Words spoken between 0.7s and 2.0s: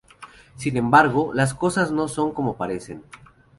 embargo, las cosas